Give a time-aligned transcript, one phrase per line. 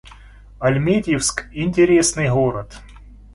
[0.59, 2.79] Альметьевск— интересный город